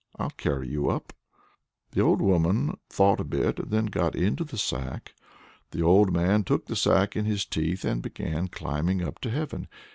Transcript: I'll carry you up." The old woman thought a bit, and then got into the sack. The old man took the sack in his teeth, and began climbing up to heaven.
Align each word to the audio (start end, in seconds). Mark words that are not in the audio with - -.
I'll 0.17 0.31
carry 0.31 0.67
you 0.67 0.89
up." 0.89 1.13
The 1.91 2.01
old 2.01 2.23
woman 2.23 2.75
thought 2.89 3.19
a 3.19 3.23
bit, 3.23 3.59
and 3.59 3.69
then 3.69 3.85
got 3.85 4.15
into 4.15 4.43
the 4.43 4.57
sack. 4.57 5.13
The 5.69 5.83
old 5.83 6.11
man 6.11 6.43
took 6.43 6.65
the 6.65 6.75
sack 6.75 7.15
in 7.15 7.25
his 7.25 7.45
teeth, 7.45 7.85
and 7.85 8.01
began 8.01 8.47
climbing 8.47 9.03
up 9.03 9.19
to 9.21 9.29
heaven. 9.29 9.67